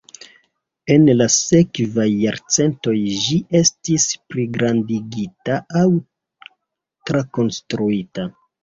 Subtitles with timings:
[0.93, 2.95] En la sekvaj jarcentoj
[3.27, 5.89] ĝi estis pligrandigita aŭ
[7.13, 8.31] trakonstruita.